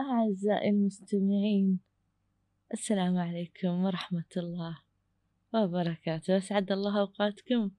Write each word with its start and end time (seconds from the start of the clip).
أعزائي 0.00 0.70
المستمعين 0.70 1.80
السلام 2.72 3.16
عليكم 3.16 3.84
ورحمة 3.84 4.32
الله 4.36 4.78
وبركاته. 5.54 6.36
أسعد 6.36 6.72
الله 6.72 7.00
أوقاتكم 7.00 7.70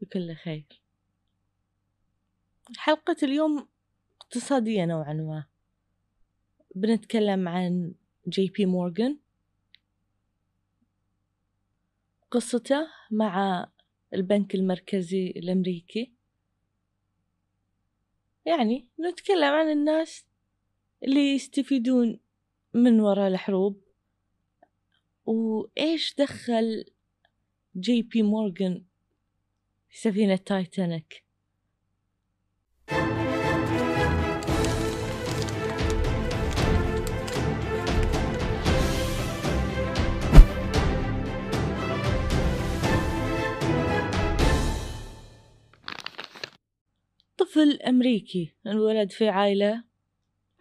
بكل 0.00 0.34
خير. 0.34 0.82
حلقة 2.76 3.16
اليوم 3.22 3.68
اقتصادية 4.20 4.84
نوعا 4.84 5.12
ما. 5.12 5.46
بنتكلم 6.74 7.48
عن 7.48 7.94
جي 8.28 8.48
بي 8.48 8.66
مورغان 8.66 9.18
قصته 12.30 12.88
مع 13.10 13.66
البنك 14.14 14.54
المركزي 14.54 15.30
الأمريكي. 15.36 16.12
يعني 18.46 18.88
نتكلم 19.00 19.52
عن 19.52 19.70
الناس 19.70 20.31
اللي 21.04 21.34
يستفيدون 21.34 22.20
من 22.74 23.00
وراء 23.00 23.28
الحروب. 23.28 23.82
وإيش 25.24 26.14
دخل 26.18 26.84
جي 27.76 28.02
بي 28.02 28.22
مورغان 28.22 28.84
في 29.88 29.98
سفينة 29.98 30.36
تايتانيك؟ 30.36 31.24
طفل 47.36 47.82
أمريكي 47.82 48.54
انولد 48.66 49.10
في 49.10 49.28
عائلة 49.28 49.91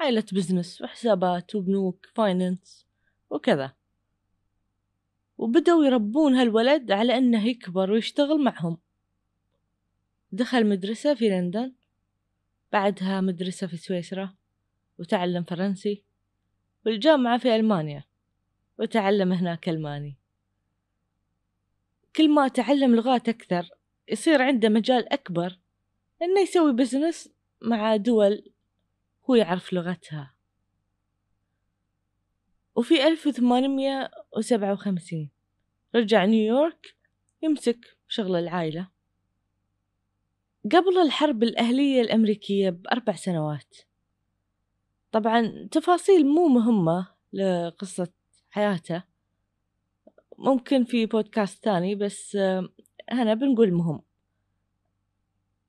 عائلة 0.01 0.25
بزنس 0.31 0.81
وحسابات 0.81 1.55
وبنوك 1.55 2.05
finance 2.13 2.85
وكذا. 3.29 3.73
وبدأوا 5.37 5.85
يربون 5.85 6.35
هالولد 6.35 6.91
على 6.91 7.17
أنه 7.17 7.47
يكبر 7.47 7.91
ويشتغل 7.91 8.43
معهم. 8.43 8.77
دخل 10.31 10.69
مدرسة 10.69 11.13
في 11.13 11.29
لندن 11.29 11.73
بعدها 12.71 13.21
مدرسة 13.21 13.67
في 13.67 13.77
سويسرا 13.77 14.35
وتعلم 14.99 15.43
فرنسي 15.43 16.03
والجامعة 16.85 17.37
في 17.37 17.55
ألمانيا 17.55 18.03
وتعلم 18.79 19.31
هناك 19.31 19.69
ألماني. 19.69 20.17
كل 22.15 22.29
ما 22.29 22.47
تعلم 22.47 22.95
لغات 22.95 23.29
أكثر 23.29 23.69
يصير 24.07 24.41
عنده 24.41 24.69
مجال 24.69 25.13
أكبر 25.13 25.59
إنه 26.21 26.41
يسوي 26.41 26.73
بزنس 26.73 27.29
مع 27.61 27.95
دول 27.95 28.51
هو 29.31 29.35
يعرف 29.35 29.73
لغتها. 29.73 30.33
وفي 32.75 33.07
ألف 33.07 33.27
وثمانمية 33.27 34.11
وسبعة 34.37 34.73
وخمسين 34.73 35.29
رجع 35.95 36.25
نيويورك 36.25 36.95
يمسك 37.41 37.97
شغل 38.07 38.35
العائلة. 38.35 38.89
قبل 40.65 40.97
الحرب 41.05 41.43
الأهلية 41.43 42.01
الأمريكية 42.01 42.69
بأربع 42.69 43.15
سنوات. 43.15 43.77
طبعا 45.11 45.67
تفاصيل 45.71 46.27
مو 46.27 46.47
مهمة 46.47 47.07
لقصة 47.33 48.11
حياته. 48.49 49.03
ممكن 50.37 50.83
في 50.83 51.05
بودكاست 51.05 51.63
ثاني 51.63 51.95
بس 51.95 52.35
هنا 53.09 53.33
بنقول 53.33 53.71
مهم. 53.73 54.01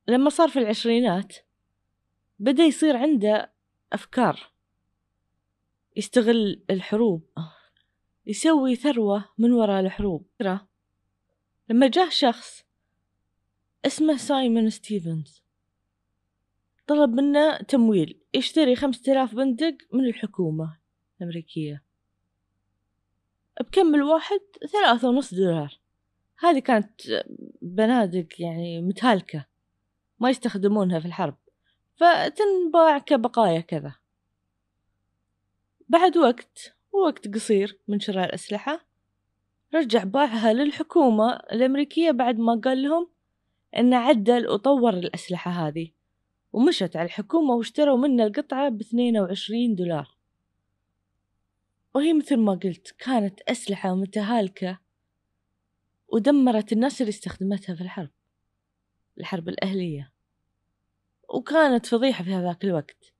لما 0.09 0.31
صار 0.31 0.49
في 0.49 0.59
العشرينات 0.59 1.37
بدأ 2.39 2.63
يصير 2.63 2.97
عنده 2.97 3.52
أفكار 3.93 4.51
يستغل 5.97 6.63
الحروب 6.71 7.29
يسوي 8.27 8.77
ثروة 8.77 9.25
من 9.39 9.53
وراء 9.53 9.81
الحروب. 9.81 10.27
لما 11.69 11.89
جاء 11.89 12.09
شخص 12.09 12.65
اسمه 13.87 14.17
سايمون 14.17 14.71
ستيفنز 14.71 15.43
طلب 16.87 17.11
منه 17.11 17.57
تمويل 17.57 18.21
يشتري 18.35 18.77
خمسة 18.77 19.13
آلاف 19.13 19.35
بندق 19.35 19.77
من 19.93 20.05
الحكومة 20.05 20.79
الأمريكية. 21.19 21.85
بكم 23.61 23.95
الواحد؟ 23.95 24.41
ثلاثة 24.73 25.09
ونص 25.09 25.35
دولار. 25.35 25.81
هذه 26.39 26.59
كانت 26.59 27.01
بنادق 27.63 28.27
يعني 28.39 28.83
متهالكة 28.83 29.47
ما 30.21 30.31
يستخدمونها 30.31 31.01
في 31.01 31.07
الحرب. 31.07 31.37
فتنباع 31.97 32.99
كبقايا 32.99 33.61
كذا. 33.61 33.95
بعد 35.89 36.17
وقت 36.17 36.75
ووقت 36.93 37.35
قصير 37.35 37.79
من 37.89 38.01
شراء 38.01 38.25
الأسلحة 38.25 38.87
رجع 39.75 40.05
باعها 40.05 40.53
للحكومة 40.53 41.33
الأمريكية 41.33 42.11
بعد 42.11 42.39
ما 42.39 42.61
قال 42.65 42.83
لهم 42.83 43.09
إنه 43.77 43.97
عدل 43.97 44.49
وطور 44.49 44.95
الأسلحة 44.95 45.51
هذه 45.51 45.91
ومشت 46.53 46.97
على 46.97 47.07
الحكومة 47.07 47.55
واشتروا 47.55 47.99
منه 47.99 48.25
القطعة 48.25 48.69
باثنين 48.69 49.19
وعشرين 49.19 49.75
دولار. 49.75 50.17
وهي 51.95 52.13
مثل 52.13 52.37
ما 52.37 52.53
قلت 52.53 52.95
كانت 52.99 53.41
أسلحة 53.41 53.95
متهالكة 53.95 54.79
ودمرت 56.09 56.73
الناس 56.73 57.01
اللي 57.01 57.11
استخدمتها 57.11 57.75
في 57.75 57.81
الحرب 57.81 58.11
الحرب 59.19 59.49
الأهلية. 59.49 60.12
وكانت 61.33 61.87
فضيحة 61.87 62.25
في 62.25 62.35
هذاك 62.35 62.65
الوقت. 62.65 63.13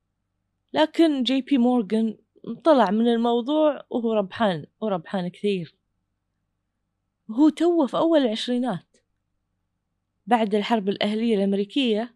لكن 0.73 1.23
جي 1.23 1.41
بي 1.41 1.57
مورغان 1.57 2.17
طلع 2.63 2.91
من 2.91 3.07
الموضوع 3.07 3.85
وهو 3.89 4.13
ربحان 4.13 4.65
وربحان 4.81 5.27
كثير. 5.27 5.75
هو 7.29 7.49
توه 7.49 7.87
في 7.87 7.97
أول 7.97 8.19
العشرينات. 8.19 8.97
بعد 10.27 10.55
الحرب 10.55 10.89
الأهلية 10.89 11.35
الأمريكية 11.35 12.15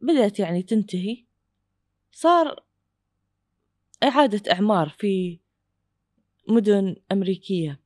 بدأت 0.00 0.38
يعني 0.38 0.62
تنتهي. 0.62 1.24
صار 2.12 2.64
إعادة 4.02 4.52
أعمار 4.52 4.88
في 4.88 5.38
مدن 6.48 6.96
أمريكية. 7.12 7.80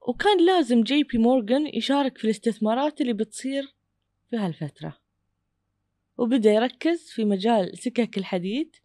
وكان 0.00 0.46
لازم 0.46 0.82
جي 0.82 1.02
بي 1.02 1.18
مورغان 1.18 1.66
يشارك 1.66 2.18
في 2.18 2.24
الاستثمارات 2.24 3.00
اللي 3.00 3.12
بتصير 3.12 3.79
في 4.30 4.36
هالفترة. 4.36 4.96
وبدأ 6.18 6.50
يركز 6.50 7.10
في 7.10 7.24
مجال 7.24 7.78
سكك 7.78 8.18
الحديد 8.18 8.76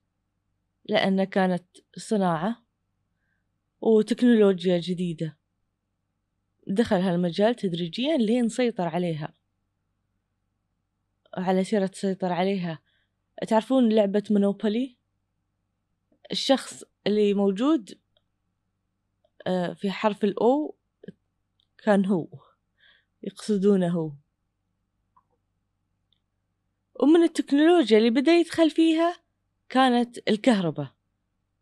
لأنه 0.85 1.23
كانت 1.23 1.65
صناعة 1.97 2.65
وتكنولوجيا 3.81 4.77
جديدة. 4.77 5.37
دخل 6.67 6.95
هالمجال 6.95 7.55
تدريجيا 7.55 8.17
لين 8.17 8.49
سيطر 8.49 8.87
عليها. 8.87 9.33
على 11.37 11.63
سيرة 11.63 11.91
سيطر 11.93 12.33
عليها. 12.33 12.79
تعرفون 13.47 13.89
لعبة 13.89 14.23
مونوبولي؟ 14.31 14.97
الشخص 16.31 16.83
اللي 17.07 17.33
موجود 17.33 17.99
آه، 19.47 19.73
في 19.73 19.91
حرف 19.91 20.23
الأو 20.23 20.75
كان 21.77 22.05
هو 22.05 22.27
يقصدونه 23.23 23.89
هو. 23.89 24.11
ومن 26.99 27.23
التكنولوجيا 27.23 27.97
اللي 27.97 28.09
بدأ 28.09 28.31
يدخل 28.31 28.69
فيها 28.71 29.15
كانت 29.69 30.17
الكهرباء. 30.29 30.87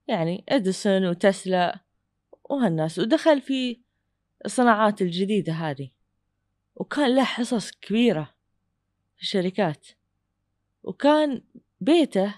يعني 0.07 0.43
إديسون 0.49 1.05
وتسلا 1.05 1.79
وهالناس 2.43 2.99
ودخل 2.99 3.41
في 3.41 3.81
الصناعات 4.45 5.01
الجديدة 5.01 5.53
هذه. 5.53 5.89
وكان 6.75 7.15
له 7.15 7.23
حصص 7.23 7.71
كبيرة 7.71 8.33
في 9.15 9.21
الشركات. 9.21 9.87
وكان 10.83 11.41
بيته 11.81 12.35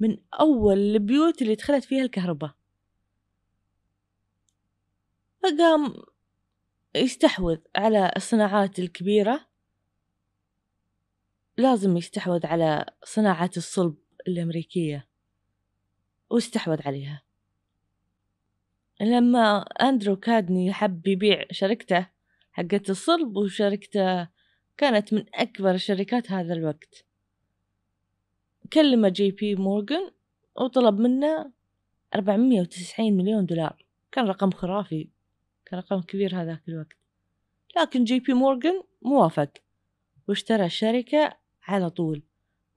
من 0.00 0.18
أول 0.40 0.78
البيوت 0.78 1.42
اللي 1.42 1.54
دخلت 1.54 1.84
فيها 1.84 2.02
الكهرباء. 2.02 2.54
فقام 5.42 5.94
يستحوذ 6.94 7.58
على 7.76 8.12
الصناعات 8.16 8.78
الكبيرة 8.78 9.47
لازم 11.58 11.96
يستحوذ 11.96 12.46
على 12.46 12.86
صناعة 13.04 13.50
الصلب 13.56 13.96
الأمريكية. 14.28 15.08
واستحوذ 16.30 16.82
عليها؟ 16.86 17.22
لما 19.00 19.60
أندرو 19.60 20.16
كادني 20.16 20.72
حب 20.72 21.06
يبيع 21.06 21.44
شركته 21.50 22.06
حقت 22.52 22.90
الصلب 22.90 23.36
وشركته 23.36 24.28
كانت 24.76 25.14
من 25.14 25.24
أكبر 25.34 25.70
الشركات 25.70 26.32
هذا 26.32 26.54
الوقت. 26.54 27.04
كلم 28.72 29.06
جي 29.06 29.30
بي 29.30 29.54
مورغان 29.54 30.10
وطلب 30.56 31.00
منه 31.00 31.52
أربعمية 32.14 32.60
وتسعين 32.60 33.16
مليون 33.16 33.46
دولار. 33.46 33.84
كان 34.12 34.26
رقم 34.26 34.50
خرافي 34.50 35.08
كان 35.66 35.78
رقم 35.78 36.00
كبير 36.00 36.42
هذاك 36.42 36.62
الوقت. 36.68 36.96
لكن 37.76 38.04
جي 38.04 38.20
بي 38.20 38.32
مورغان 38.32 38.82
موافق 39.02 39.50
واشترى 40.28 40.66
الشركة 40.66 41.37
على 41.68 41.90
طول. 41.90 42.22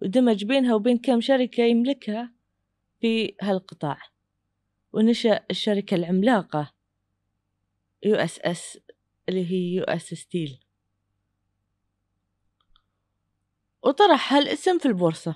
ودمج 0.01 0.45
بينها 0.45 0.75
وبين 0.75 0.97
كم 0.97 1.21
شركة 1.21 1.63
يملكها 1.63 2.33
في 3.01 3.35
هالقطاع. 3.41 3.97
ونشأ 4.93 5.45
الشركة 5.51 5.95
العملاقة 5.95 6.73
U.S.S 8.03 8.80
اللي 9.29 9.51
هي 9.51 9.75
يو 9.75 9.83
إس 9.83 10.13
ستيل. 10.13 10.59
وطرح 13.83 14.33
هالاسم 14.33 14.79
في 14.79 14.85
البورصة. 14.85 15.35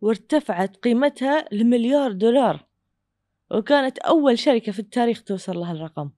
وارتفعت 0.00 0.76
قيمتها 0.76 1.48
لمليار 1.52 2.12
دولار. 2.12 2.66
وكانت 3.50 3.98
أول 3.98 4.38
شركة 4.38 4.72
في 4.72 4.78
التاريخ 4.78 5.22
توصل 5.22 5.56
لهالرقم. 5.56 6.10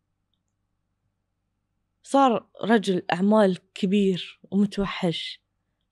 صار 2.02 2.48
رجل 2.62 3.02
أعمال 3.12 3.72
كبير 3.72 4.40
ومتوحش. 4.50 5.45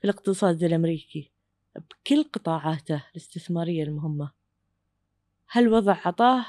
الاقتصاد 0.05 0.62
الأمريكي 0.62 1.31
بكل 1.77 2.25
قطاعاته 2.25 3.05
الاستثمارية 3.11 3.83
المهمة. 3.83 4.33
هالوضع 5.51 5.97
عطاه 6.05 6.47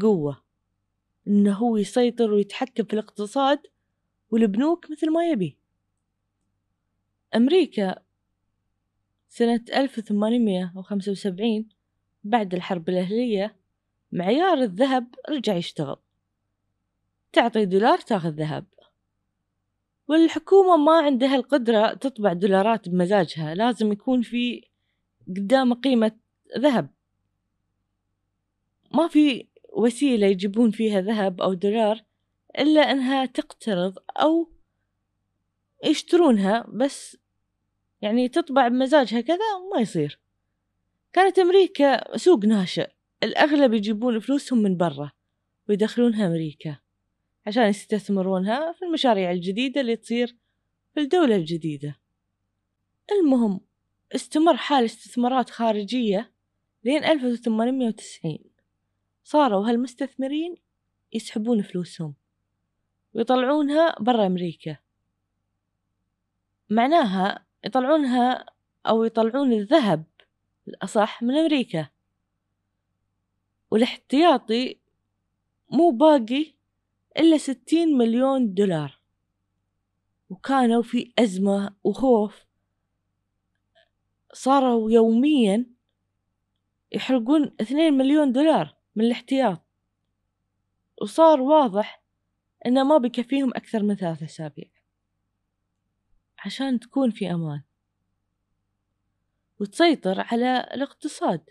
قوة 0.00 0.42
إنه 1.28 1.52
هو 1.52 1.76
يسيطر 1.76 2.30
ويتحكم 2.30 2.84
في 2.84 2.92
الاقتصاد 2.92 3.58
والبنوك 4.30 4.90
مثل 4.90 5.12
ما 5.12 5.30
يبي؟ 5.30 5.56
أمريكا 7.34 8.02
سنة 9.28 9.64
1875 9.74 11.68
بعد 12.24 12.54
الحرب 12.54 12.88
الأهلية 12.88 13.56
معيار 14.12 14.58
الذهب 14.58 15.14
رجع 15.28 15.54
يشتغل. 15.54 15.96
تعطي 17.32 17.64
دولار 17.64 17.98
تاخذ 17.98 18.30
ذهب. 18.30 18.66
والحكومة 20.08 20.76
ما 20.76 20.98
عندها 20.98 21.36
القدرة 21.36 21.94
تطبع 21.94 22.32
دولارات 22.32 22.88
بمزاجها. 22.88 23.54
لازم 23.54 23.92
يكون 23.92 24.22
في 24.22 24.68
قدام 25.28 25.74
قيمة 25.74 26.12
ذهب. 26.58 26.90
ما 28.94 29.08
في 29.08 29.48
وسيلة 29.72 30.26
يجيبون 30.26 30.70
فيها 30.70 31.00
ذهب 31.00 31.40
أو 31.40 31.54
دولار 31.54 32.04
إلا 32.58 32.80
أنها 32.80 33.26
تقترض 33.26 33.94
أو 34.10 34.50
يشترونها 35.84 36.66
بس 36.68 37.16
يعني 38.02 38.28
تطبع 38.28 38.68
بمزاجها 38.68 39.20
كذا 39.20 39.58
ما 39.74 39.80
يصير. 39.80 40.20
كانت 41.12 41.38
أمريكا 41.38 42.16
سوق 42.16 42.44
ناشئ. 42.44 42.88
الأغلب 43.22 43.72
يجيبون 43.72 44.20
فلوسهم 44.20 44.58
من 44.58 44.76
برا 44.76 45.12
ويدخلونها 45.68 46.26
أمريكا. 46.26 46.76
عشان 47.46 47.62
يستثمرونها 47.62 48.72
في 48.72 48.84
المشاريع 48.84 49.30
الجديدة 49.30 49.80
اللي 49.80 49.96
تصير 49.96 50.36
في 50.94 51.00
الدولة 51.00 51.36
الجديدة. 51.36 52.00
المهم 53.12 53.60
استمر 54.14 54.56
حال 54.56 54.84
استثمارات 54.84 55.50
خارجية 55.50 56.32
لين 56.84 57.04
1890 57.04 58.38
صاروا 59.24 59.68
هالمستثمرين 59.68 60.54
يسحبون 61.12 61.62
فلوسهم 61.62 62.14
ويطلعونها 63.14 63.94
برا 64.00 64.26
أمريكا. 64.26 64.76
معناها 66.70 67.46
يطلعونها 67.64 68.46
أو 68.86 69.04
يطلعون 69.04 69.52
الذهب 69.52 70.04
الأصح 70.68 71.22
من 71.22 71.34
أمريكا. 71.34 71.88
والاحتياطي 73.70 74.78
مو 75.70 75.90
باقي 75.90 76.55
إلا 77.18 77.38
ستين 77.38 77.98
مليون 77.98 78.54
دولار. 78.54 79.00
وكانوا 80.30 80.82
في 80.82 81.12
أزمة 81.18 81.76
وخوف. 81.84 82.46
صاروا 84.32 84.90
يوميا 84.90 85.66
يحرقون 86.92 87.54
اثنين 87.60 87.94
مليون 87.94 88.32
دولار 88.32 88.76
من 88.96 89.04
الاحتياط. 89.04 89.62
وصار 91.02 91.40
واضح 91.40 92.02
إنه 92.66 92.84
ما 92.84 92.98
بيكفيهم 92.98 93.50
أكثر 93.50 93.82
من 93.82 93.94
ثلاثة 93.94 94.26
أسابيع. 94.26 94.68
عشان 96.38 96.80
تكون 96.80 97.10
في 97.10 97.30
أمان. 97.30 97.62
وتسيطر 99.60 100.20
على 100.20 100.60
الاقتصاد. 100.74 101.50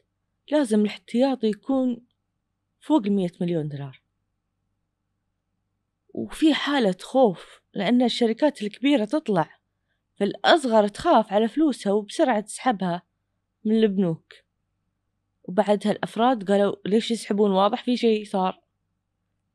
لازم 0.51 0.81
الاحتياطي 0.81 1.47
يكون 1.47 2.05
فوق 2.81 3.05
المية 3.05 3.31
مليون 3.41 3.67
دولار. 3.67 4.04
وفي 6.15 6.53
حالة 6.53 6.95
خوف 7.01 7.61
لأن 7.73 8.01
الشركات 8.01 8.61
الكبيرة 8.61 9.05
تطلع 9.05 9.59
فالأصغر 10.15 10.87
تخاف 10.87 11.33
على 11.33 11.47
فلوسها 11.47 11.93
وبسرعة 11.93 12.39
تسحبها 12.39 13.01
من 13.65 13.75
البنوك. 13.75 14.33
وبعدها 15.43 15.91
الأفراد 15.91 16.51
قالوا 16.51 16.75
ليش 16.85 17.11
يسحبون؟ 17.11 17.51
واضح 17.51 17.83
في 17.83 17.97
شيء 17.97 18.25
صار. 18.25 18.61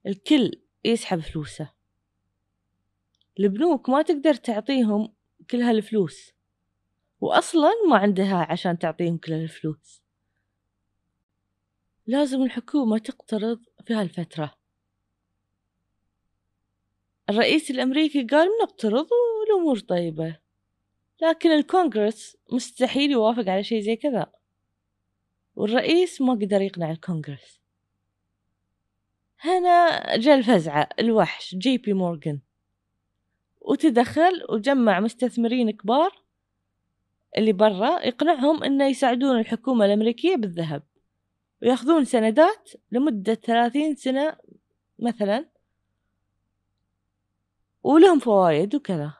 الكل 0.06 0.62
يسحب 0.84 1.20
فلوسه. 1.20 1.70
البنوك 3.40 3.88
ما 3.88 4.02
تقدر 4.02 4.34
تعطيهم 4.34 5.12
كل 5.50 5.62
هالفلوس. 5.62 6.32
وأصلا 7.20 7.70
ما 7.88 7.96
عندها 7.96 8.46
عشان 8.50 8.78
تعطيهم 8.78 9.18
كل 9.18 9.32
هالفلوس. 9.32 10.02
لازم 12.06 12.42
الحكومة 12.42 12.98
تقترض 12.98 13.60
في 13.86 13.94
هالفترة. 13.94 14.59
الرئيس 17.30 17.70
الأمريكي 17.70 18.22
قال 18.22 18.48
بنقترض 18.58 19.08
والأمور 19.40 19.78
طيبة 19.78 20.36
لكن 21.22 21.50
الكونغرس 21.50 22.36
مستحيل 22.52 23.10
يوافق 23.10 23.48
على 23.48 23.64
شيء 23.64 23.80
زي 23.80 23.96
كذا 23.96 24.32
والرئيس 25.56 26.20
ما 26.20 26.32
قدر 26.32 26.60
يقنع 26.60 26.90
الكونغرس. 26.90 27.60
هنا 29.40 30.16
جاء 30.16 30.38
الفزعة 30.38 30.88
الوحش 31.00 31.54
جي 31.54 31.78
بي 31.78 31.92
مورغان 31.92 32.40
وتدخل 33.60 34.44
وجمع 34.48 35.00
مستثمرين 35.00 35.70
كبار 35.70 36.22
اللي 37.38 37.52
برا 37.52 38.06
يقنعهم 38.06 38.64
إنه 38.64 38.86
يساعدون 38.86 39.38
الحكومة 39.38 39.84
الأمريكية 39.84 40.36
بالذهب 40.36 40.82
ويأخذون 41.62 42.04
سندات 42.04 42.70
لمدة 42.92 43.34
ثلاثين 43.34 43.96
سنة 43.96 44.36
مثلا. 44.98 45.59
ولهم 47.82 48.18
فوايد 48.18 48.74
وكذا. 48.74 49.14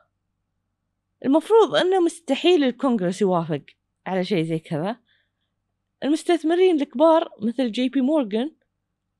المفروض 1.25 1.75
إنه 1.75 1.99
مستحيل 1.99 2.63
الكونغرس 2.63 3.21
يوافق 3.21 3.61
على 4.05 4.23
شيء 4.23 4.43
زي 4.43 4.59
كذا. 4.59 4.99
المستثمرين 6.03 6.81
الكبار 6.81 7.29
مثل 7.41 7.71
جي 7.71 7.89
بي 7.89 8.01
مورغان 8.01 8.55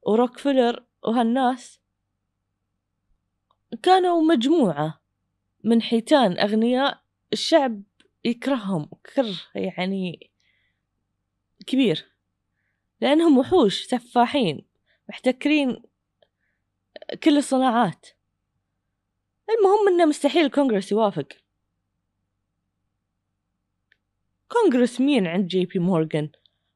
وروكفلر 0.02 0.86
وهالناس 1.04 1.80
كانوا 3.84 4.22
مجموعة 4.22 5.02
من 5.64 5.82
حيتان 5.82 6.40
أغنياء 6.40 7.02
الشعب 7.34 7.82
يكرههم 8.26 8.90
كره 9.16 9.36
يعني 9.56 10.32
كبير. 11.68 12.12
لأنهم 13.02 13.38
وحوش 13.38 13.84
سفاحين 13.84 14.66
محتكرين 15.10 15.84
كل 17.24 17.38
الصناعات. 17.38 18.08
المهم 19.60 19.88
إنه 19.88 20.06
مستحيل 20.06 20.46
الكونغرس 20.46 20.92
يوافق. 20.92 21.28
كونغرس 24.50 25.02
مين 25.02 25.28
عند 25.28 25.48
جي 25.48 25.66
بي 25.66 25.80
مورغان؟ 25.80 26.30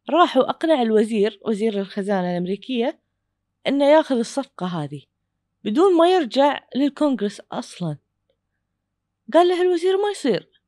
راح 0.10 0.38
وأقنع 0.38 0.82
الوزير 0.82 1.40
وزير 1.46 1.80
الخزانة 1.80 2.32
الأمريكية 2.32 3.00
إنه 3.68 3.86
ياخذ 3.86 4.18
الصفقة 4.18 4.66
هذه 4.66 5.02
بدون 5.64 5.98
ما 5.98 6.14
يرجع 6.14 6.60
للكونغرس 6.76 7.42
أصلا. 7.52 7.98
قال 9.34 9.48
له 9.48 9.62
الوزير 9.62 9.98
ما 9.98 10.10
يصير. 10.10 10.62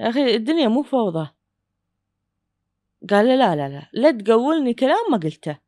يا 0.00 0.08
أخي 0.08 0.34
الدنيا 0.34 0.68
مو 0.68 0.82
فوضى. 0.82 1.30
قال 3.10 3.26
له 3.26 3.34
لا 3.34 3.56
لا 3.56 3.68
لا 3.68 3.90
لا 3.92 4.10
تقولني 4.10 4.74
كلام 4.74 5.10
ما 5.10 5.16
قلته. 5.18 5.58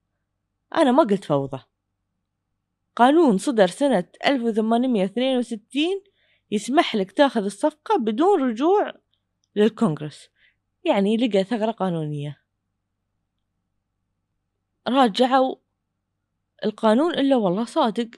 أنا 0.77 0.93
ما 0.93 1.03
قلت 1.03 1.25
فوضى. 1.25 1.63
قانون 3.01 3.39
صدر 3.39 3.67
سنة 3.67 4.09
1862 4.27 5.85
يسمح 6.51 6.97
لك 6.97 7.13
تاخذ 7.13 7.45
الصفقة 7.45 7.97
بدون 7.99 8.43
رجوع 8.43 8.93
للكونغرس. 9.57 10.29
يعني 10.85 11.17
لقى 11.17 11.45
ثغرة 11.45 11.71
قانونية. 11.71 12.43
راجعوا 14.89 15.57
القانون 16.65 17.15
إلا 17.15 17.37
والله 17.37 17.65
صادق 17.65 18.11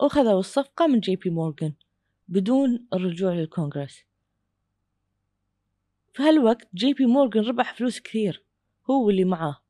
وخذوا 0.00 0.40
الصفقة 0.40 0.86
من 0.86 1.00
جي 1.00 1.16
بي 1.16 1.30
مورغان 1.30 1.74
بدون 2.28 2.86
الرجوع 2.92 3.32
للكونغرس. 3.32 4.04
في 6.12 6.22
هالوقت 6.22 6.68
جي 6.74 6.94
بي 6.94 7.06
مورغان 7.06 7.44
ربح 7.44 7.74
فلوس 7.74 8.00
كثير 8.00 8.44
هو 8.90 9.10
اللي 9.10 9.24
معاه. 9.24 9.60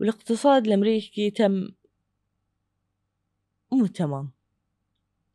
والاقتصاد 0.00 0.66
الأمريكي 0.66 1.30
تم 1.30 1.68
مو 3.76 3.86
تمام 3.86 4.30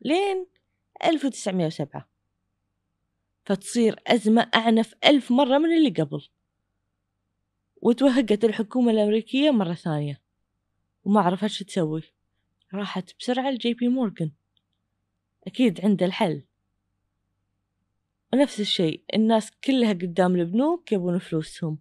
لين 0.02 0.48
ألف 1.04 1.26
وتسعمية 1.26 1.66
وسبعة. 1.66 2.10
فتصير 3.46 4.00
أزمة 4.08 4.50
أعنف 4.56 4.94
ألف 5.06 5.32
مرة 5.32 5.58
من 5.58 5.78
اللي 5.78 5.90
قبل. 5.90 6.28
وتوهقت 7.82 8.44
الحكومة 8.44 8.92
الأمريكية 8.92 9.52
مرة 9.52 9.74
ثانية. 9.74 10.22
وما 11.06 11.22
عرفت 11.22 11.48
شو 11.48 11.66
تسوي. 11.66 12.04
راحت 12.74 13.12
بسرعة 13.20 13.52
لجي 13.52 13.74
بي 13.74 13.88
مورغان. 13.88 14.32
أكيد 15.48 15.86
عنده 15.86 16.06
الحل. 16.06 16.44
ونفس 18.34 18.60
الشيء 18.60 19.04
الناس 19.14 19.52
كلها 19.52 19.94
قدام 19.94 20.36
البنوك 20.36 20.92
يبون 20.92 21.20
فلوسهم. 21.20 21.80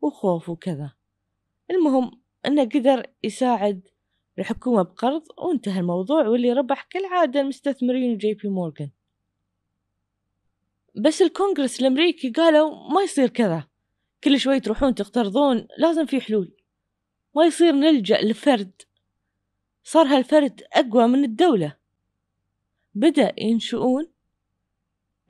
وخوف 0.00 0.48
وكذا. 0.48 0.92
المهم 1.70 2.20
إنه 2.46 2.64
قدر 2.64 3.06
يساعد 3.22 3.88
الحكومة 4.38 4.82
بقرض 4.82 5.22
وانتهى 5.38 5.80
الموضوع 5.80 6.28
واللي 6.28 6.52
ربح 6.52 6.82
كالعادة 6.82 7.40
المستثمرين 7.40 8.18
جي 8.18 8.34
بي 8.34 8.48
مورغان. 8.48 8.90
بس 10.94 11.22
الكونغرس 11.22 11.80
الأمريكي 11.80 12.30
قالوا 12.30 12.92
ما 12.92 13.02
يصير 13.02 13.28
كذا. 13.28 13.68
كل 14.24 14.40
شوي 14.40 14.60
تروحون 14.60 14.94
تقترضون 14.94 15.66
لازم 15.78 16.06
في 16.06 16.20
حلول. 16.20 16.52
ما 17.36 17.44
يصير 17.44 17.72
نلجأ 17.72 18.20
لفرد. 18.22 18.82
صار 19.84 20.06
هالفرد 20.06 20.62
أقوى 20.72 21.06
من 21.06 21.24
الدولة. 21.24 21.76
بدأ 22.94 23.32
ينشؤون 23.38 24.06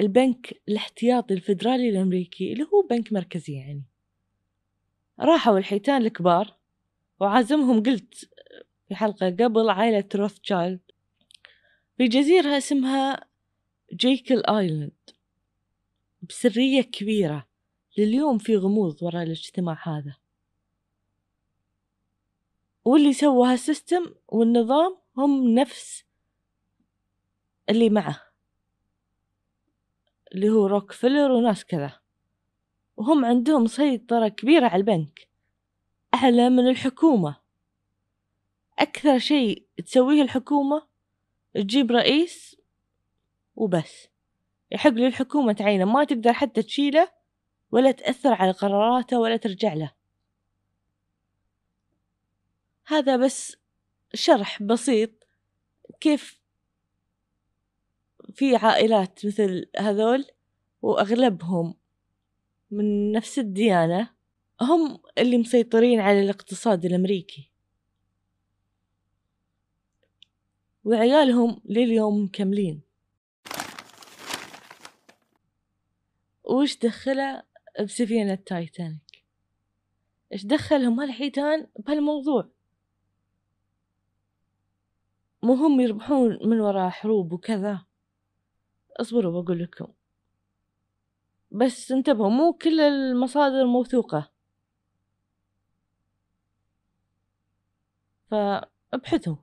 البنك 0.00 0.62
الاحتياطي 0.69 1.35
الفيدرالي 1.35 1.88
الأمريكي 1.88 2.52
اللي 2.52 2.64
هو 2.64 2.87
بنك 2.90 3.12
مركزي 3.12 3.52
يعني. 3.52 3.85
راحوا 5.21 5.59
الحيتان 5.59 6.02
الكبار 6.02 6.57
وعازمهم 7.21 7.83
قلت 7.83 8.29
في 8.90 8.97
حلقة 8.97 9.30
قبل 9.30 9.70
عائلة 9.70 10.04
روثشايلد 10.14 10.80
في 11.97 12.09
جزيرة 12.09 12.59
اسمها 12.59 13.25
جيكل 13.92 14.42
آيلاند 14.44 15.11
بسرية 16.23 16.82
كبيرة. 16.82 17.47
لليوم 17.99 18.38
في 18.38 18.56
غموض 18.56 19.02
وراء 19.02 19.23
الاجتماع 19.23 19.78
هذا. 19.88 20.16
واللي 22.85 23.12
سوى 23.12 23.52
هال 23.52 23.68
system 23.68 24.14
والنظام 24.28 24.97
هم 25.16 25.54
نفس 25.54 26.04
اللي 27.68 27.90
معه. 27.90 28.23
اللي 30.35 30.49
هو 30.49 30.66
روكفلر 30.66 31.30
وناس 31.30 31.64
كذا. 31.64 32.00
وهم 32.97 33.25
عندهم 33.25 33.66
سيطرة 33.66 34.28
كبيرة 34.28 34.66
على 34.66 34.80
البنك. 34.80 35.28
أعلى 36.14 36.50
من 36.50 36.68
الحكومة. 36.68 37.39
أكثر 38.80 39.18
شيء 39.18 39.66
تسويه 39.87 40.22
الحكومة 40.22 40.87
تجيب 41.54 41.90
رئيس 41.90 42.56
وبس. 43.56 44.08
يحق 44.72 44.90
للحكومة 44.90 45.52
تعينه 45.52 45.84
ما 45.84 46.04
تقدر 46.04 46.32
حتى 46.32 46.62
تشيله 46.62 47.12
ولا 47.70 47.90
تأثر 47.90 48.32
على 48.32 48.50
قراراته 48.50 49.18
ولا 49.18 49.37
ترجع 49.37 49.75
له. 49.75 49.92
هذا 52.87 53.16
بس 53.16 53.56
شرح 54.14 54.62
بسيط 54.62 55.10
كيف 56.00 56.40
في 58.34 58.56
عائلات 58.56 59.26
مثل 59.26 59.66
هذول 59.78 60.26
وأغلبهم 60.82 61.75
من 62.70 63.12
نفس 63.12 63.38
الديانة 63.38 64.10
هم 64.60 64.99
اللي 65.18 65.38
مسيطرين 65.38 66.00
على 66.00 66.22
الاقتصاد 66.22 66.84
الأمريكي. 66.84 67.50
وعيالهم 70.84 71.60
لليوم 71.64 72.25
مكملين. 72.25 72.82
وش 76.44 76.78
دخله 76.78 77.42
بسفينة 77.80 78.34
تايتانيك؟ 78.34 79.25
إيش 80.32 80.44
دخلهم 80.46 81.00
هالحيتان 81.00 81.66
بهالموضوع؟ 81.78 82.49
مهم 85.42 85.80
يربحون 85.80 86.38
من 86.44 86.60
وراء 86.60 86.90
حروب 86.90 87.32
وكذا. 87.32 87.87
اصبروا 88.96 89.42
بقول 89.42 89.62
لكم. 89.62 89.92
بس 91.50 91.92
انتبهوا 91.92 92.30
مو 92.30 92.52
كل 92.52 92.80
المصادر 92.80 93.66
موثوقة. 93.66 94.30
فابحثوا. 98.30 99.37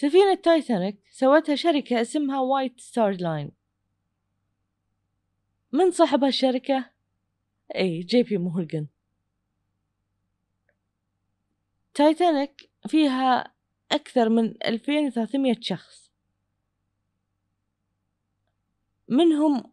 سفينة 0.00 0.34
تايتانيك 0.34 0.98
سوتها 1.10 1.54
شركة 1.54 2.00
اسمها 2.00 2.40
وايت 2.40 2.80
ستار 2.80 3.10
لاين. 3.10 3.50
من 5.72 5.90
صاحب 5.90 6.24
هالشركة؟ 6.24 6.90
اي 7.76 8.00
جي 8.00 8.22
بي 8.22 8.38
مورغان. 8.38 8.86
تايتانيك 11.94 12.70
فيها 12.88 13.52
أكثر 13.92 14.28
من 14.28 14.54
2300 14.66 15.56
شخص. 15.60 16.10
منهم 19.08 19.72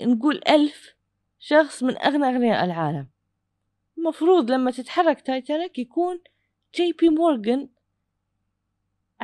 نقول 0.00 0.40
ألف 0.48 0.94
شخص 1.38 1.82
من 1.82 1.98
أغنى 1.98 2.26
أغنياء 2.26 2.64
العالم. 2.64 3.08
المفروض 3.98 4.50
لما 4.50 4.70
تتحرك 4.70 5.20
تايتانيك 5.20 5.78
يكون 5.78 6.20
جي 6.74 6.92
بي 6.92 7.08
مورغان 7.08 7.73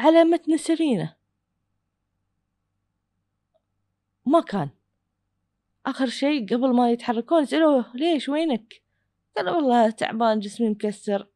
على 0.00 0.24
متن 0.24 0.52
السفينة 0.52 1.16
ما 4.26 4.40
كان. 4.40 4.70
آخر 5.86 6.06
شي 6.06 6.46
قبل 6.46 6.74
ما 6.74 6.90
يتحركون 6.90 7.46
سألوه 7.46 7.96
ليش 7.96 8.28
وينك؟ 8.28 8.82
قال 9.36 9.50
والله 9.50 9.90
تعبان 9.90 10.40
جسمي 10.40 10.70
مكسر. 10.70 11.28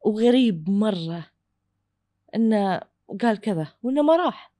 وغريب 0.00 0.70
مرة 0.70 1.30
إنه 2.34 2.80
قال 3.20 3.40
كذا 3.40 3.74
وإنه 3.82 4.02
ما 4.02 4.16
راح. 4.16 4.52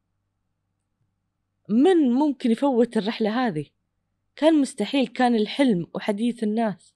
من 1.69 2.13
ممكن 2.13 2.51
يفوت 2.51 2.97
الرحلة 2.97 3.47
هذه؟ 3.47 3.67
كان 4.37 4.61
مستحيل 4.61 5.07
كان 5.07 5.35
الحلم 5.35 5.87
وحديث 5.95 6.43
الناس. 6.43 6.95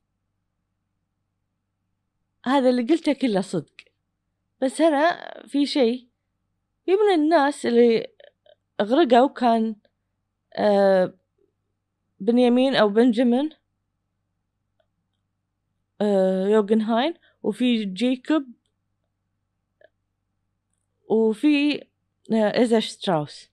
هذا 2.44 2.70
اللي 2.70 2.82
قلته 2.82 3.12
كله 3.12 3.40
صدق. 3.40 3.87
بس 4.62 4.80
هنا 4.82 5.32
في 5.46 5.66
شيء. 5.66 6.08
في 6.86 6.92
من 6.92 7.14
الناس 7.14 7.66
اللي 7.66 8.06
غرقوا 8.82 9.28
كان 9.28 9.76
آه 10.54 11.14
بنيامين 12.20 12.74
أو 12.76 12.88
بنجامين 12.88 13.50
آه 16.00 16.46
يوغنهاين 16.46 17.14
وفي 17.42 17.84
جيكوب 17.84 18.44
وفي 21.08 21.84
آه 22.32 22.58
إيزا 22.58 22.80
شتراوس. 22.80 23.48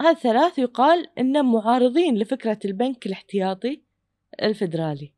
هالثلاث 0.00 0.58
يقال 0.58 1.18
إنهم 1.18 1.52
معارضين 1.52 2.18
لفكرة 2.18 2.58
البنك 2.64 3.06
الاحتياطي 3.06 3.82
الفدرالي. 4.42 5.12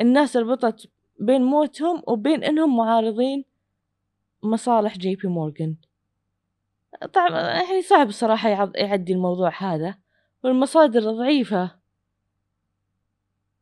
الناس 0.00 0.36
ربطت 0.36 0.90
بين 1.18 1.42
موتهم 1.42 2.02
وبين 2.06 2.44
إنهم 2.44 2.76
معارضين 2.76 3.44
مصالح 4.42 4.98
جي 4.98 5.16
بي 5.16 5.28
مورغان. 5.28 5.76
طبعا 7.12 7.40
يعني 7.40 7.82
صعب 7.82 8.08
الصراحة 8.08 8.48
يعدي 8.76 9.12
الموضوع 9.12 9.52
هذا 9.62 9.98
والمصادر 10.44 11.00
ضعيفة. 11.00 11.78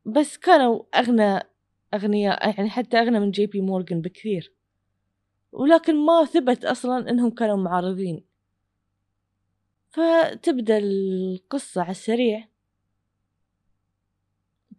بس 0.05 0.37
كانوا 0.37 0.83
أغنى 0.95 1.41
أغنياء 1.95 2.55
يعني 2.57 2.71
حتى 2.71 2.99
أغنى 2.99 3.21
من 3.21 3.31
جي 3.31 3.47
بي 3.47 3.61
مورغان 3.61 4.01
بكثير. 4.01 4.53
ولكن 5.53 6.07
ما 6.07 6.25
ثبت 6.25 6.65
أصلا 6.65 7.11
أنهم 7.11 7.31
كانوا 7.31 7.57
معارضين. 7.57 8.25
فتبدأ 9.91 10.79
القصة 10.79 11.83
على 11.83 11.91
السريع. 11.91 12.49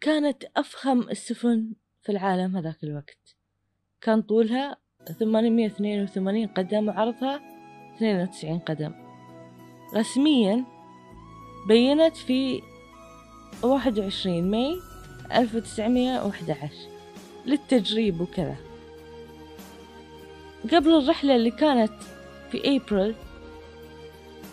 كانت 0.01 0.43
أفخم 0.57 0.99
السفن 0.99 1.73
في 2.05 2.11
العالم 2.11 2.57
هذاك 2.57 2.83
الوقت. 2.83 3.35
كان 4.01 4.21
طولها 4.21 4.77
ثمانمية 5.19 5.67
اثنين 5.67 6.03
وثمانين 6.03 6.47
قدم 6.47 6.87
وعرضها 6.87 7.41
اثنين 7.95 8.21
وتسعين 8.21 8.59
قدم. 8.59 8.93
رسميا 9.95 10.65
بينت 11.67 12.15
في 12.15 12.61
واحد 13.63 13.99
وعشرين 13.99 14.51
ماي 14.51 14.79
ألف 15.35 15.55
وتسعمية 15.55 16.25
وأحد 16.25 16.51
عشر 16.51 16.89
للتجريب 17.45 18.21
وكذا. 18.21 18.55
قبل 20.71 20.95
الرحلة 20.95 21.35
اللي 21.35 21.51
كانت 21.51 21.93
في 22.51 22.77
أبريل 22.77 23.15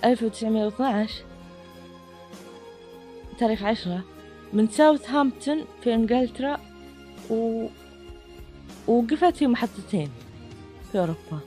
ألف 0.04 0.23
وتسعمية 0.23 0.64
واثناعش 0.64 1.23
تاريخ 3.38 3.62
عشرة 3.62 4.04
من 4.52 4.68
ساوثهامبتون 4.68 5.64
في 5.82 5.94
إنجلترا 5.94 6.72
وقفت 8.87 9.37
في 9.37 9.47
محطتين 9.47 10.11
في 10.93 10.99
أوروبا. 10.99 11.41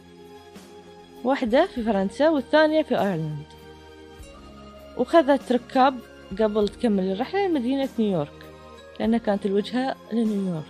واحدة 1.24 1.66
في 1.66 1.84
فرنسا 1.84 2.30
والثانية 2.30 2.82
في 2.82 3.00
أيرلند. 3.00 3.46
وخذت 4.98 5.52
ركاب 5.52 6.00
قبل 6.40 6.68
تكمل 6.68 7.12
الرحلة 7.12 7.48
لمدينة 7.48 7.90
نيويورك 8.00 8.46
لأنها 9.00 9.20
كانت 9.20 9.46
الوجهة 9.46 9.96
لنيويورك. 10.14 10.64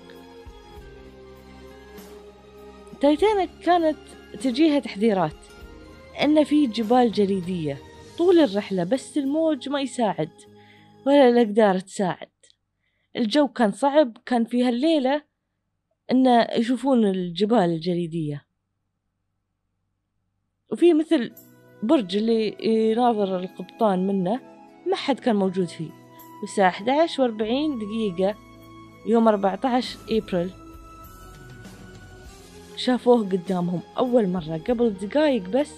تايتانيك 3.01 3.49
كانت 3.63 3.97
تجيها 4.41 4.79
تحذيرات 4.79 5.35
أن 6.23 6.43
في 6.43 6.67
جبال 6.67 7.11
جليدية 7.11 7.77
طول 8.17 8.39
الرحلة 8.39 8.83
بس 8.83 9.17
الموج 9.17 9.69
ما 9.69 9.81
يساعد 9.81 10.29
ولا 11.05 11.29
الأقدار 11.29 11.79
تساعد. 11.79 12.34
الجو 13.17 13.47
كان 13.47 13.71
صعب 13.71 14.17
كان 14.25 14.45
في 14.45 14.63
هالليلة 14.63 15.23
إن 16.11 16.47
يشوفون 16.57 17.05
الجبال 17.05 17.59
الجليدية. 17.59 18.45
وفي 20.71 20.93
مثل 20.93 21.31
برج 21.83 22.15
اللي 22.17 22.57
يناظر 22.91 23.39
القبطان 23.39 24.07
منه 24.07 24.39
ما 24.87 24.95
حد 24.95 25.19
كان 25.19 25.35
موجود 25.35 25.67
فيه. 25.67 25.89
والساعة 26.41 26.69
11 26.69 27.23
وأربعين 27.23 27.79
دقيقة 27.79 28.35
يوم 29.07 29.27
14 29.27 29.97
إبريل. 30.09 30.49
شافوه 32.75 33.29
قدامهم 33.29 33.81
أول 33.97 34.27
مرة 34.27 34.61
قبل 34.67 34.93
دقايق 34.93 35.49
بس 35.49 35.71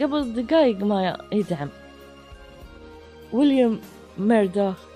قبل 0.00 0.42
دقايق 0.42 0.76
ما 0.76 1.18
يدعم. 1.32 1.68
ويليام 3.32 3.80
ميردوخ 4.18 4.93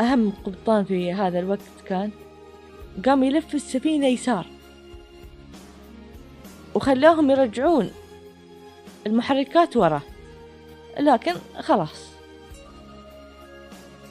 أهم 0.00 0.32
قبطان 0.44 0.84
في 0.84 1.12
هذا 1.12 1.38
الوقت 1.38 1.60
كان 1.86 2.10
قام 3.06 3.24
يلف 3.24 3.54
السفينة 3.54 4.06
يسار. 4.06 4.46
وخلاهم 6.74 7.30
يرجعون 7.30 7.90
المحركات 9.06 9.76
ورا 9.76 10.00
لكن 11.00 11.34
خلاص. 11.60 12.06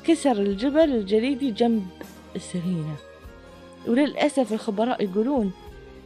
كسر 0.04 0.32
الجبل 0.32 0.96
الجليدي 0.96 1.51
جنب 1.51 1.88
السفينة. 2.36 2.96
وللأسف 3.88 4.54
الخبراء 4.54 5.04
يقولون 5.04 5.51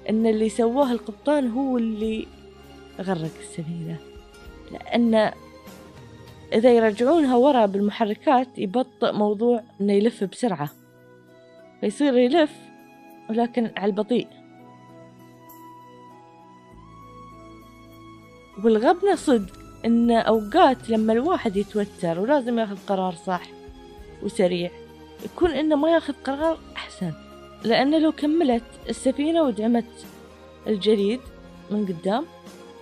أن 0.10 0.28
اللي 0.28 0.50
سواه 0.50 0.92
القبطان 0.92 1.52
هو 1.52 1.78
اللي 1.78 2.28
غرق 3.02 3.32
السفينة. 3.40 3.98
لأن 4.72 5.32
إذا 6.54 6.74
يرجعونها 6.74 7.36
ورا 7.36 7.66
بالمحركات 7.66 8.48
يبطئ 8.58 9.12
موضوع 9.12 9.64
إنه 9.82 9.94
يلف 9.94 10.24
بسرعة. 10.24 10.70
فيصير 11.82 12.18
يلف 12.18 12.52
ولكن 13.30 13.72
على 13.78 13.92
البطيء. 13.92 14.28
والغبنة 18.64 19.16
صدق 19.16 19.60
إن 19.86 20.12
أوقات 20.12 20.90
لما 20.90 21.14
الواحد 21.14 21.58
يتوتر 21.58 22.20
ولازم 22.20 22.60
يأخذ 22.60 22.78
قرار 22.88 23.14
صح 23.14 23.42
وسريع 24.24 24.72
يكون 25.26 25.52
إنه 25.52 25.76
ما 25.76 25.90
يأخذ 25.92 26.14
قرار 26.14 26.58
أحسن. 26.76 27.14
لأنه 27.64 27.98
لو 27.98 28.12
كملت 28.12 28.64
السفينة 28.90 29.44
ودعمت 29.44 30.06
الجليد 30.68 31.20
من 31.72 31.86
قدام 31.86 32.26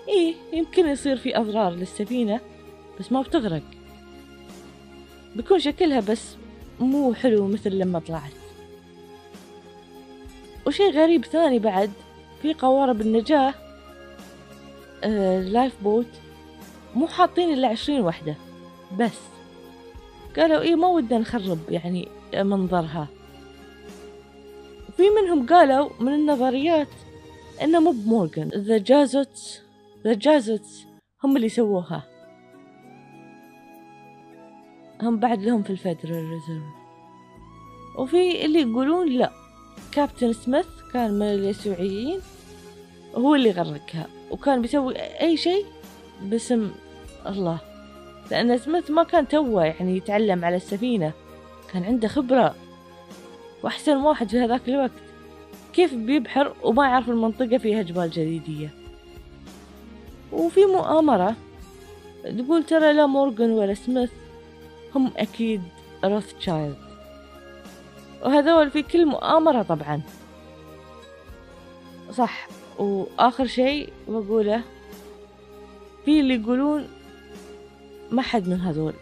إيه 0.07 0.35
يمكن 0.53 0.87
يصير 0.87 1.17
في 1.17 1.37
أضرار 1.37 1.71
للسفينة 1.71 2.39
بس 2.99 3.11
ما 3.11 3.21
بتغرق. 3.21 3.63
بيكون 5.35 5.59
شكلها 5.59 5.99
بس 5.99 6.35
مو 6.79 7.13
حلو 7.13 7.47
مثل 7.47 7.69
لما 7.69 7.99
طلعت. 7.99 8.31
وشي 10.67 10.89
غريب 10.89 11.25
ثاني 11.25 11.59
بعد 11.59 11.91
في 12.41 12.53
قوارب 12.53 13.01
النجاة 13.01 13.53
آه 15.03 15.41
lifeboat 15.41 16.05
مو 16.95 17.07
حاطين 17.07 17.53
إلا 17.53 17.67
عشرين 17.67 18.01
وحدة. 18.01 18.35
بس. 18.99 19.17
قالوا 20.37 20.61
إيه 20.61 20.75
ما 20.75 20.87
ودنا 20.87 21.19
نخرب 21.19 21.59
يعني 21.69 22.07
منظرها. 22.33 23.07
في 24.97 25.03
منهم 25.09 25.47
قالوا 25.47 25.89
من 25.99 26.13
النظريات 26.13 26.87
إنه 27.61 27.79
مو 27.79 27.91
مورغان 27.91 28.49
the 28.49 28.77
Jesuits 28.77 29.61
the 30.03 30.13
Jesuits 30.13 30.85
هم 31.23 31.37
اللي 31.37 31.49
سووها. 31.49 32.03
هم 35.01 35.17
بعد 35.19 35.43
لهم 35.43 35.63
في 35.63 35.69
ال 35.69 35.77
Federal 35.77 36.29
Reserve 36.29 36.63
وفي 37.97 38.45
اللي 38.45 38.61
يقولون 38.61 39.09
لا 39.09 39.31
كابتن 39.91 40.33
سميث 40.33 40.65
كان 40.93 41.13
من 41.13 41.25
اليسوعيين 41.25 42.19
هو 43.15 43.35
اللي 43.35 43.51
غرقها 43.51 44.07
وكان 44.31 44.61
بيسوي 44.61 44.95
أي 44.97 45.37
شيء 45.37 45.65
باسم 46.21 46.71
الله. 47.27 47.59
لأن 48.31 48.57
سميث 48.57 48.91
ما 48.91 49.03
كان 49.03 49.27
توه 49.27 49.65
يعني 49.65 49.97
يتعلم 49.97 50.45
على 50.45 50.55
السفينة 50.55 51.11
كان 51.73 51.83
عنده 51.83 52.07
خبرة. 52.07 52.55
وأحسن 53.63 53.97
واحد 53.97 54.29
في 54.29 54.39
هذاك 54.39 54.69
الوقت 54.69 54.91
كيف 55.73 55.93
بيبحر 55.93 56.53
وما 56.63 56.85
يعرف 56.85 57.09
المنطقة 57.09 57.57
فيها 57.57 57.81
جبال 57.81 58.09
جليدية. 58.09 58.69
وفي 60.31 60.65
مؤامرة 60.65 61.35
تقول 62.23 62.63
ترى 62.63 62.93
لا 62.93 63.05
مورغان 63.05 63.51
ولا 63.51 63.73
سميث 63.73 64.09
هم 64.97 65.11
أكيد 65.17 65.61
روثشايلد 66.03 66.77
وهذول 68.21 68.71
في 68.71 68.83
كل 68.83 69.05
مؤامرة 69.05 69.61
طبعا. 69.61 70.01
صح 72.11 72.47
وآخر 72.79 73.47
شيء 73.47 73.93
بقوله 74.07 74.63
في 76.05 76.19
اللي 76.19 76.35
يقولون 76.35 76.87
ما 78.11 78.21
حد 78.21 78.47
من 78.47 78.59
هذول. 78.59 78.93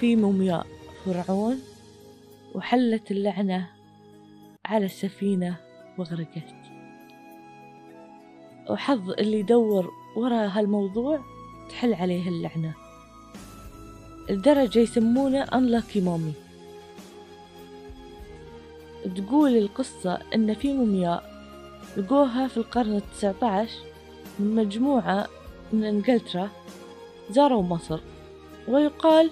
في 0.00 0.16
مومياء 0.16 0.66
فرعون 1.04 1.60
وحلت 2.54 3.10
اللعنة 3.10 3.70
على 4.64 4.84
السفينة 4.84 5.56
وغرقت. 5.98 6.54
وحظ 8.70 9.10
اللي 9.10 9.40
يدور 9.40 9.90
ورا 10.16 10.46
هالموضوع 10.46 11.20
تحل 11.68 11.94
عليه 11.94 12.28
اللعنة. 12.28 12.87
لدرجة 14.30 14.78
يسمونه 14.78 15.42
أنلاكي 15.42 16.00
مومي 16.00 16.32
تقول 19.16 19.56
القصة 19.56 20.18
إن 20.34 20.54
في 20.54 20.72
مومياء 20.72 21.38
لقوها 21.96 22.48
في 22.48 22.56
القرن 22.56 22.96
التسعة 22.96 23.34
عشر 23.42 23.78
من 24.38 24.54
مجموعة 24.54 25.26
من 25.72 25.84
إنجلترا 25.84 26.50
زاروا 27.30 27.62
مصر. 27.62 28.00
ويقال 28.68 29.30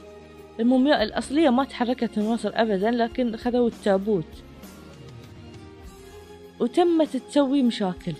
المومياء 0.60 1.02
الأصلية 1.02 1.50
ما 1.50 1.64
تحركت 1.64 2.18
من 2.18 2.24
مصر 2.24 2.50
أبدا 2.54 2.90
لكن 2.90 3.36
خذوا 3.36 3.68
التابوت. 3.68 4.24
وتمت 6.60 7.16
تسوي 7.16 7.62
مشاكل. 7.62 8.14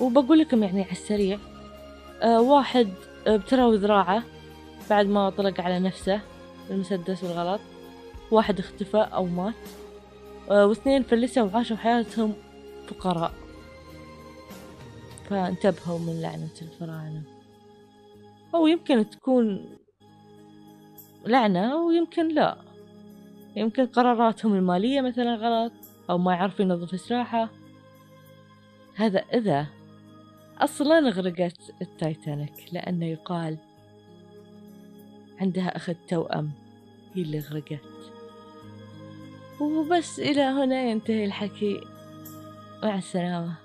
وبقول 0.00 0.38
لكم 0.38 0.62
يعني 0.62 0.82
على 0.82 0.92
السريع 0.92 1.38
آه 2.22 2.40
واحد 2.40 2.88
ابتروا 3.26 3.76
ذراعه 3.76 4.22
بعد 4.90 5.06
ما 5.06 5.30
طلق 5.30 5.60
على 5.60 5.78
نفسه 5.78 6.20
بالمسدس 6.68 7.24
بالغلط 7.24 7.60
واحد 8.30 8.58
اختفى 8.58 8.96
أو 8.96 9.24
مات. 9.24 9.54
آه 10.50 10.66
واثنين 10.66 11.02
فلسوا 11.02 11.42
وعاشوا 11.42 11.76
حياتهم 11.76 12.32
فقراء. 12.88 13.32
فانتبهوا 15.30 15.98
من 15.98 16.22
لعنة 16.22 16.54
الفراعنة. 16.62 17.22
أو 18.54 18.66
يمكن 18.66 19.10
تكون 19.10 19.64
لعنة 21.26 21.76
ويمكن 21.76 22.28
لا. 22.28 22.56
يمكن 23.56 23.86
قراراتهم 23.86 24.54
المالية 24.54 25.00
مثلا 25.00 25.34
غلط 25.34 25.72
أو 26.10 26.18
ما 26.18 26.34
يعرف 26.34 26.60
ينظف 26.60 26.94
الساحة 26.94 27.48
هذا 28.94 29.18
إذا 29.18 29.66
أصلا 30.58 30.98
غرقت 31.10 31.58
التايتانيك 31.82 32.52
لأنه 32.72 33.06
يقال 33.06 33.58
عندها 35.44 35.76
أخت 35.76 35.96
توأم. 36.08 36.50
هي 37.14 37.22
اللي 37.22 37.38
غرقت. 37.38 37.78
وبس 39.60 40.20
إلى 40.20 40.40
هنا 40.40 40.82
ينتهي 40.82 41.24
الحكي. 41.24 41.80
مع 42.82 42.98
السلامة. 42.98 43.63